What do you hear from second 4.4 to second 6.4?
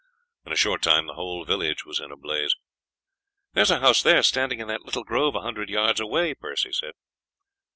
in that little grove a hundred yards away,"